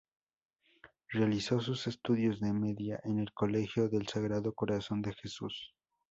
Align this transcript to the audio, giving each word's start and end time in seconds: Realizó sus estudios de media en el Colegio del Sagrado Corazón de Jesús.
Realizó 1.09 1.59
sus 1.59 1.85
estudios 1.85 2.39
de 2.39 2.51
media 2.53 2.99
en 3.03 3.19
el 3.19 3.31
Colegio 3.33 3.87
del 3.87 4.07
Sagrado 4.07 4.51
Corazón 4.55 5.03
de 5.03 5.13
Jesús. 5.13 5.75